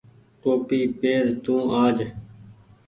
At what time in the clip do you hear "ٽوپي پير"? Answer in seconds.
0.41-1.23